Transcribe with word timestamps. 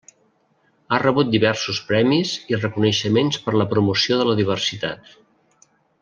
Ha 0.95 0.99
rebut 1.03 1.27
diversos 1.33 1.81
premis 1.91 2.31
i 2.53 2.59
reconeixements 2.61 3.39
per 3.45 3.53
la 3.63 3.67
promoció 3.77 4.17
de 4.23 4.29
la 4.31 4.37
diversitat. 4.45 5.13